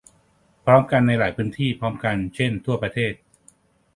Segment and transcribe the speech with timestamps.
[0.63, 3.13] พร้อมกันในหลายพื้นที่พร้อมกัน เช่น ทั่วประเทศ